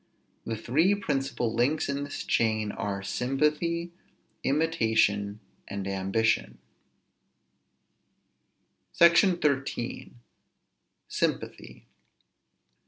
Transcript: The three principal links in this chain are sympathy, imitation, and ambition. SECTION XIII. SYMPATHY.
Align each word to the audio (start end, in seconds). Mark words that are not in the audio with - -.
The 0.47 0.57
three 0.57 0.95
principal 0.95 1.53
links 1.53 1.87
in 1.87 2.03
this 2.05 2.23
chain 2.23 2.71
are 2.71 3.03
sympathy, 3.03 3.91
imitation, 4.43 5.39
and 5.67 5.87
ambition. 5.87 6.57
SECTION 8.93 9.39
XIII. 9.39 10.13
SYMPATHY. 11.07 11.85